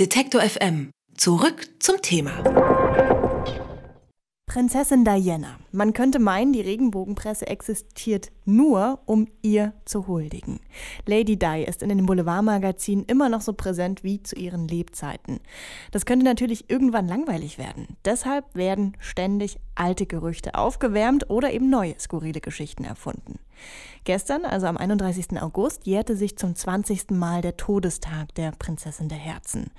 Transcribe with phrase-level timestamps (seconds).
[0.00, 0.90] Detektor FM.
[1.16, 2.42] Zurück zum Thema.
[4.46, 5.60] Prinzessin Diana.
[5.70, 10.60] Man könnte meinen, die Regenbogenpresse existiert nur, um ihr zu huldigen.
[11.06, 15.40] Lady Di ist in den Boulevardmagazinen immer noch so präsent wie zu ihren Lebzeiten.
[15.90, 17.96] Das könnte natürlich irgendwann langweilig werden.
[18.04, 23.38] Deshalb werden ständig alte Gerüchte aufgewärmt oder eben neue skurrile Geschichten erfunden.
[24.04, 25.40] Gestern, also am 31.
[25.40, 27.12] August, jährte sich zum 20.
[27.12, 29.70] Mal der Todestag der Prinzessin der Herzen.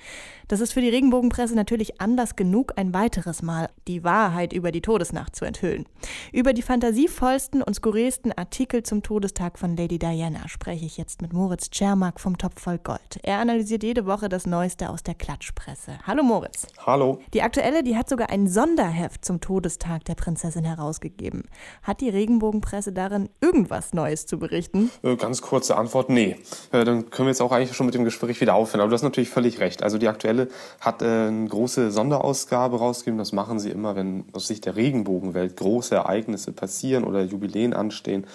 [0.48, 4.82] Das ist für die Regenbogenpresse natürlich Anlass genug, ein weiteres Mal die Wahrheit über die
[4.82, 5.86] Todesnacht zu enthüllen.
[6.32, 11.34] Über die fantasievollsten und skurrilsten Artikel zum Todestag von Lady Diana spreche ich jetzt mit
[11.34, 13.20] Moritz Czermak vom Topf voll Gold.
[13.22, 16.00] Er analysiert jede Woche das Neueste aus der Klatschpresse.
[16.08, 16.68] Hallo Moritz.
[16.86, 17.20] Hallo.
[17.34, 21.44] Die aktuelle, die hat sogar ein Sonderheft zum Todestag der Prinzessin herausgegeben.
[21.84, 24.92] Hat die Regenbogenpresse darin irgendwas Neues Neues zu berichten?
[25.04, 26.38] Äh, ganz kurze Antwort, nee.
[26.72, 28.82] Äh, dann können wir jetzt auch eigentlich schon mit dem Gespräch wieder aufhören.
[28.82, 29.84] Aber du hast natürlich völlig recht.
[29.84, 30.48] Also die aktuelle
[30.80, 33.18] hat äh, eine große Sonderausgabe rausgegeben.
[33.18, 38.26] Das machen sie immer, wenn aus Sicht der Regenbogenwelt große Ereignisse passieren oder Jubiläen anstehen,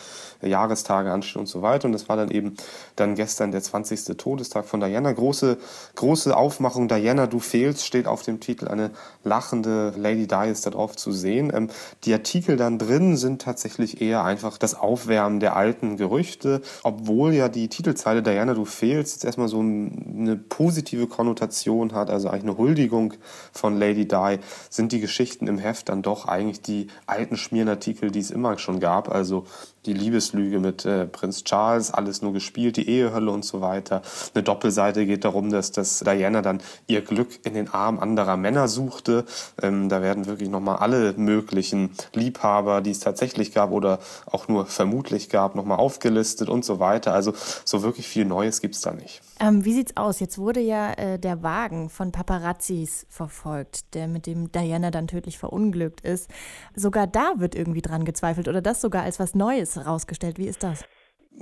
[0.42, 1.86] Jahrestage anstehen und so weiter.
[1.86, 2.56] Und das war dann eben
[2.97, 4.17] dann gestern der 20.
[4.17, 5.12] Todestag von Diana.
[5.12, 5.58] Große,
[5.94, 6.89] große Aufmachung.
[6.89, 8.69] Diana, du fehlst, steht auf dem Titel.
[8.69, 8.91] Eine
[9.25, 11.52] lachende Lady Di ist da drauf zu sehen.
[11.55, 11.69] Ähm,
[12.05, 17.48] die Artikel dann drin sind tatsächlich eher einfach das Aufwärmen der alten Gerüchte, obwohl ja
[17.48, 22.58] die Titelzeile Diana, du fehlst, jetzt erstmal so eine positive Konnotation hat, also eigentlich eine
[22.58, 23.14] Huldigung
[23.52, 28.20] von Lady Di, sind die Geschichten im Heft dann doch eigentlich die alten Schmierenartikel, die
[28.20, 29.45] es immer schon gab, also
[29.86, 34.03] die Liebeslüge mit äh, Prinz Charles, alles nur gespielt, die Ehehölle und so weiter.
[34.34, 38.69] Eine Doppelseite geht darum, dass, dass Diana dann ihr Glück in den Armen anderer Männer
[38.69, 39.25] suchte.
[39.62, 44.67] Ähm, da werden wirklich nochmal alle möglichen Liebhaber, die es tatsächlich gab oder auch nur
[44.67, 47.14] vermutlich gab, nochmal aufgelistet und so weiter.
[47.14, 49.20] Also so wirklich viel Neues gibt es da nicht.
[49.41, 50.20] Ähm, wie sieht's aus?
[50.20, 55.39] Jetzt wurde ja äh, der Wagen von Paparazzis verfolgt, der mit dem Diana dann tödlich
[55.39, 56.29] verunglückt ist.
[56.75, 60.39] Sogar da wird irgendwie dran gezweifelt oder das sogar als was Neues herausgestellt.
[60.39, 60.84] Wie ist das?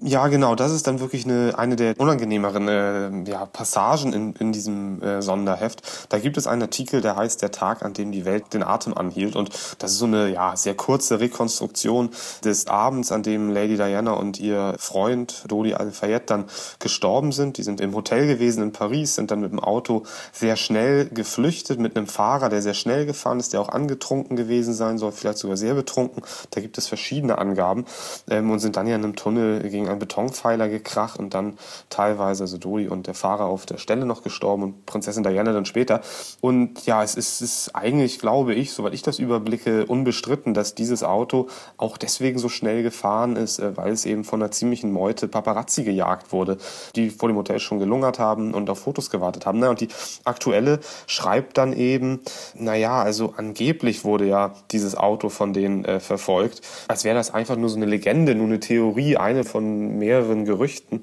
[0.00, 4.52] Ja, genau, das ist dann wirklich eine, eine der unangenehmeren äh, ja, Passagen in, in
[4.52, 6.06] diesem äh, Sonderheft.
[6.08, 8.96] Da gibt es einen Artikel, der heißt Der Tag, an dem die Welt den Atem
[8.96, 9.34] anhielt.
[9.34, 9.50] Und
[9.80, 12.10] das ist so eine ja, sehr kurze Rekonstruktion
[12.44, 16.44] des Abends, an dem Lady Diana und ihr Freund Dodi Al-Fayed dann
[16.78, 17.58] gestorben sind.
[17.58, 21.80] Die sind im Hotel gewesen in Paris, sind dann mit dem Auto sehr schnell geflüchtet,
[21.80, 25.38] mit einem Fahrer, der sehr schnell gefahren ist, der auch angetrunken gewesen sein soll, vielleicht
[25.38, 26.22] sogar sehr betrunken.
[26.52, 27.84] Da gibt es verschiedene Angaben
[28.30, 31.56] ähm, und sind dann ja in einem Tunnel gegen einen Betonpfeiler gekracht und dann
[31.88, 35.64] teilweise, also Dodi und der Fahrer auf der Stelle noch gestorben und Prinzessin Diana dann
[35.64, 36.00] später.
[36.40, 41.04] Und ja, es ist, ist eigentlich, glaube ich, soweit ich das überblicke, unbestritten, dass dieses
[41.04, 45.28] Auto auch deswegen so schnell gefahren ist, äh, weil es eben von einer ziemlichen Meute
[45.28, 46.58] Paparazzi gejagt wurde,
[46.96, 49.62] die vor dem Hotel schon gelungert haben und auf Fotos gewartet haben.
[49.62, 49.88] und die
[50.24, 52.20] aktuelle schreibt dann eben,
[52.54, 57.56] naja, also angeblich wurde ja dieses Auto von denen äh, verfolgt, als wäre das einfach
[57.56, 61.02] nur so eine Legende, nur eine Theorie, eine von mehreren Gerüchten.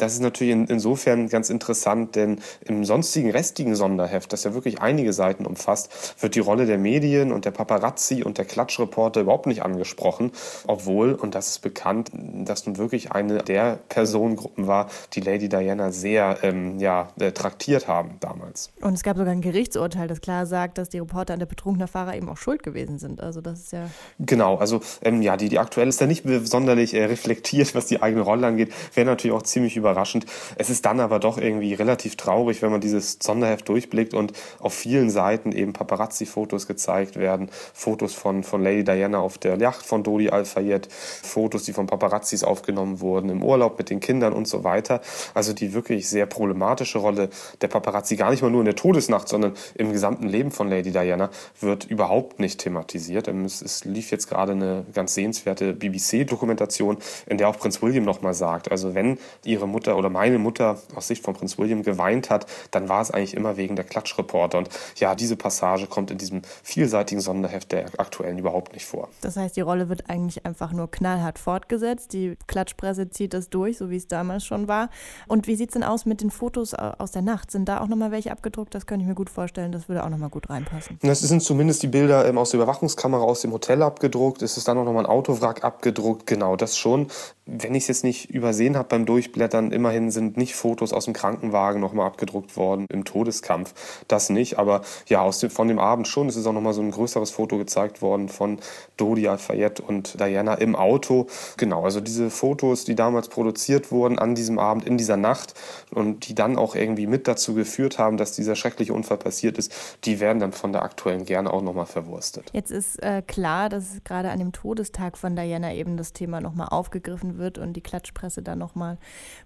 [0.00, 4.80] Das ist natürlich in, insofern ganz interessant, denn im sonstigen restigen Sonderheft, das ja wirklich
[4.80, 9.46] einige Seiten umfasst, wird die Rolle der Medien und der Paparazzi und der Klatschreporter überhaupt
[9.46, 10.32] nicht angesprochen,
[10.66, 15.92] obwohl, und das ist bekannt, dass nun wirklich eine der Personengruppen war, die Lady Diana
[15.92, 18.70] sehr ähm, ja, äh, traktiert haben damals.
[18.80, 21.88] Und es gab sogar ein Gerichtsurteil, das klar sagt, dass die Reporter an der betrunkener
[21.88, 23.20] Fahrer eben auch schuld gewesen sind.
[23.20, 23.90] Also das ist ja...
[24.18, 28.00] Genau, also ähm, ja, die, die aktuelle ist ja nicht sonderlich äh, reflektiert, was die
[28.00, 28.72] eigene Rolle angeht.
[28.94, 30.26] Wäre natürlich auch ziemlich überraschend.
[30.56, 34.72] Es ist dann aber doch irgendwie relativ traurig, wenn man dieses Sonderheft durchblickt und auf
[34.72, 37.50] vielen Seiten eben Paparazzi-Fotos gezeigt werden.
[37.74, 42.44] Fotos von, von Lady Diana auf der Yacht von Dodi Al-Fayed, Fotos, die von Paparazzis
[42.44, 45.00] aufgenommen wurden, im Urlaub mit den Kindern und so weiter.
[45.34, 47.30] Also die wirklich sehr problematische Rolle
[47.60, 50.92] der Paparazzi, gar nicht mal nur in der Todesnacht, sondern im gesamten Leben von Lady
[50.92, 51.30] Diana,
[51.60, 53.28] wird überhaupt nicht thematisiert.
[53.28, 58.34] Es, es lief jetzt gerade eine ganz sehenswerte BBC-Dokumentation, in der auch Prinz William nochmal
[58.34, 58.70] sagt.
[58.70, 62.88] Also wenn ihre Mutter oder meine Mutter aus Sicht von Prinz William geweint hat, dann
[62.88, 64.58] war es eigentlich immer wegen der Klatschreporter.
[64.58, 69.08] Und ja, diese Passage kommt in diesem vielseitigen Sonderheft der aktuellen überhaupt nicht vor.
[69.20, 72.12] Das heißt, die Rolle wird eigentlich einfach nur knallhart fortgesetzt.
[72.12, 74.90] Die Klatschpresse zieht das durch, so wie es damals schon war.
[75.26, 77.50] Und wie sieht es denn aus mit den Fotos aus der Nacht?
[77.50, 78.74] Sind da auch nochmal welche abgedruckt?
[78.74, 79.72] Das könnte ich mir gut vorstellen.
[79.72, 80.98] Das würde auch nochmal gut reinpassen.
[81.02, 84.42] Das sind zumindest die Bilder ähm, aus der Überwachungskamera aus dem Hotel abgedruckt.
[84.42, 86.26] Es ist dann auch nochmal ein Autowrack abgedruckt.
[86.26, 87.08] Genau, das schon.
[87.46, 91.04] Wenn ich es jetzt nicht übersehen habe beim Durchblättern, dann immerhin sind nicht Fotos aus
[91.04, 93.74] dem Krankenwagen nochmal abgedruckt worden im Todeskampf.
[94.08, 96.28] Das nicht, aber ja, aus dem, von dem Abend schon.
[96.28, 98.58] Es ist auch nochmal so ein größeres Foto gezeigt worden von
[98.96, 101.26] Dodi Al-Fayed und Diana im Auto.
[101.56, 105.54] Genau, also diese Fotos, die damals produziert wurden an diesem Abend, in dieser Nacht
[105.90, 109.72] und die dann auch irgendwie mit dazu geführt haben, dass dieser schreckliche Unfall passiert ist,
[110.04, 112.50] die werden dann von der aktuellen gerne auch nochmal verwurstet.
[112.52, 116.68] Jetzt ist äh, klar, dass gerade an dem Todestag von Diana eben das Thema nochmal
[116.68, 118.98] aufgegriffen wird und die Klatschpresse dann nochmal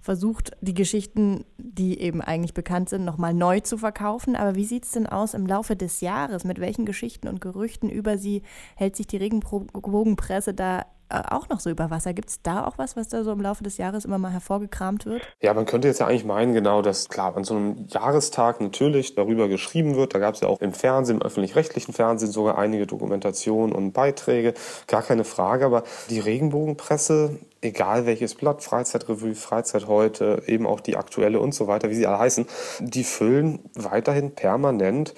[0.05, 4.37] versucht, die Geschichten, die eben eigentlich bekannt sind, nochmal neu zu verkaufen.
[4.37, 6.45] Aber wie sieht es denn aus im Laufe des Jahres?
[6.45, 8.43] Mit welchen Geschichten und Gerüchten über sie
[8.77, 12.13] hält sich die Regenbogenpresse da äh, auch noch so über Wasser.
[12.13, 15.07] Gibt es da auch was, was da so im Laufe des Jahres immer mal hervorgekramt
[15.07, 15.23] wird?
[15.43, 19.15] Ja, man könnte jetzt ja eigentlich meinen, genau, dass klar an so einem Jahrestag natürlich
[19.15, 20.15] darüber geschrieben wird.
[20.15, 24.55] Da gab es ja auch im Fernsehen, im öffentlich-rechtlichen Fernsehen sogar einige Dokumentationen und Beiträge.
[24.87, 30.97] Gar keine Frage, aber die Regenbogenpresse egal welches Blatt, Freizeitrevue, Freizeit heute, eben auch die
[30.97, 32.47] aktuelle und so weiter, wie sie alle heißen,
[32.81, 35.15] die füllen weiterhin permanent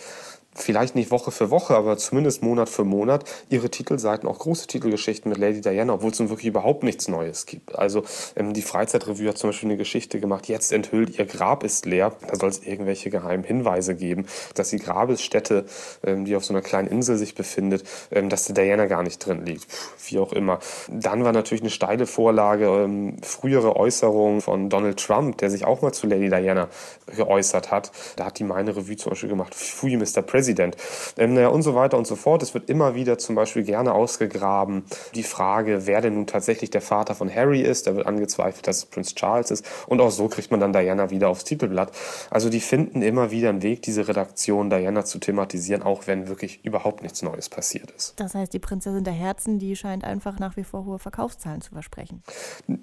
[0.56, 5.30] vielleicht nicht Woche für Woche, aber zumindest Monat für Monat ihre Titelseiten, auch große Titelgeschichten
[5.30, 7.74] mit Lady Diana, obwohl es nun wirklich überhaupt nichts Neues gibt.
[7.76, 8.02] Also
[8.34, 12.12] ähm, die Freizeitrevue hat zum Beispiel eine Geschichte gemacht, jetzt enthüllt, ihr Grab ist leer.
[12.28, 15.66] Da soll es irgendwelche geheimen Hinweise geben, dass die Grabesstätte,
[16.02, 19.18] ähm, die auf so einer kleinen Insel sich befindet, ähm, dass der Diana gar nicht
[19.18, 19.68] drin liegt.
[19.68, 20.58] Puh, wie auch immer.
[20.88, 25.82] Dann war natürlich eine steile Vorlage, ähm, frühere Äußerungen von Donald Trump, der sich auch
[25.82, 26.68] mal zu Lady Diana
[27.14, 27.92] geäußert hat.
[28.16, 30.22] Da hat die meine Revue zum Beispiel gemacht, Fui, Mr.
[30.22, 30.76] President Präsident.
[31.16, 32.42] Ähm, naja, und so weiter und so fort.
[32.42, 34.84] Es wird immer wieder zum Beispiel gerne ausgegraben
[35.14, 37.88] die Frage, wer denn nun tatsächlich der Vater von Harry ist.
[37.88, 39.66] Da wird angezweifelt, dass es Prinz Charles ist.
[39.88, 41.90] Und auch so kriegt man dann Diana wieder aufs Titelblatt.
[42.30, 46.64] Also die finden immer wieder einen Weg, diese Redaktion Diana zu thematisieren, auch wenn wirklich
[46.64, 48.14] überhaupt nichts Neues passiert ist.
[48.20, 51.72] Das heißt, die Prinzessin der Herzen, die scheint einfach nach wie vor hohe Verkaufszahlen zu
[51.72, 52.22] versprechen.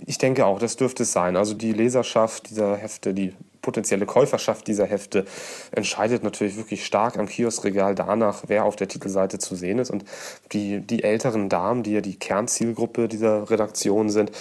[0.05, 1.37] Ich denke auch, das dürfte es sein.
[1.37, 3.33] Also die Leserschaft dieser Hefte, die
[3.63, 5.25] potenzielle Käuferschaft dieser Hefte
[5.71, 9.89] entscheidet natürlich wirklich stark am Kioskregal danach, wer auf der Titelseite zu sehen ist.
[9.89, 10.05] Und
[10.51, 14.31] die, die älteren Damen, die ja die Kernzielgruppe dieser Redaktion sind,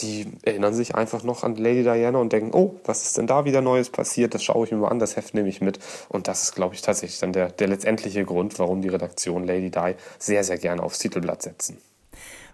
[0.00, 3.44] die erinnern sich einfach noch an Lady Diana und denken, oh, was ist denn da
[3.46, 4.34] wieder Neues passiert?
[4.34, 5.78] Das schaue ich mir mal an, das Heft nehme ich mit.
[6.08, 9.70] Und das ist, glaube ich, tatsächlich dann der, der letztendliche Grund, warum die Redaktion Lady
[9.70, 11.78] Di sehr, sehr gerne aufs Titelblatt setzen.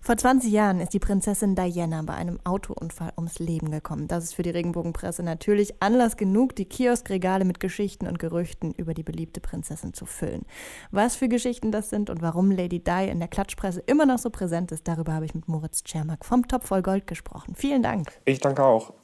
[0.05, 4.09] Vor 20 Jahren ist die Prinzessin Diana bei einem Autounfall ums Leben gekommen.
[4.09, 8.95] Das ist für die Regenbogenpresse natürlich Anlass genug, die Kioskregale mit Geschichten und Gerüchten über
[8.95, 10.43] die beliebte Prinzessin zu füllen.
[10.91, 14.31] Was für Geschichten das sind und warum Lady Di in der Klatschpresse immer noch so
[14.31, 17.55] präsent ist, darüber habe ich mit Moritz Czermak vom Topf voll Gold gesprochen.
[17.55, 18.11] Vielen Dank.
[18.25, 18.95] Ich danke auch.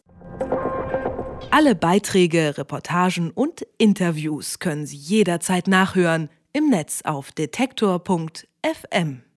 [1.52, 9.22] Alle Beiträge, Reportagen und Interviews können Sie jederzeit nachhören im Netz auf detektor.fm.